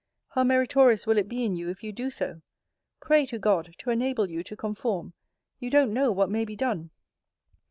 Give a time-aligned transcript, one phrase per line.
[0.29, 2.41] How meritorious will it be in you if you do so!
[3.01, 5.13] Pray to God to enable you to conform.
[5.59, 6.89] You don't know what may be done.'